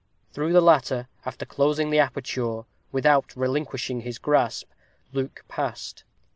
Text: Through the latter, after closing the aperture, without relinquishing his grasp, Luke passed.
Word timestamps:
Through 0.33 0.51
the 0.53 0.61
latter, 0.61 1.07
after 1.27 1.45
closing 1.45 1.91
the 1.91 1.99
aperture, 1.99 2.63
without 2.91 3.35
relinquishing 3.35 4.01
his 4.01 4.17
grasp, 4.17 4.67
Luke 5.13 5.45
passed. 5.47 6.05